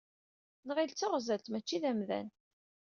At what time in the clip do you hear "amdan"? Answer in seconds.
1.91-2.27